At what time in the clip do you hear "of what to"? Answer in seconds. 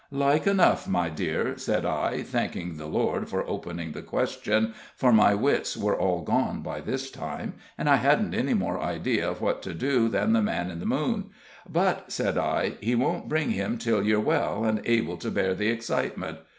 9.29-9.75